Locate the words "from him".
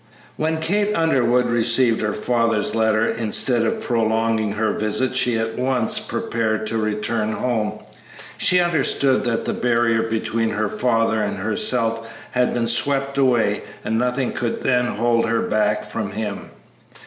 15.85-16.49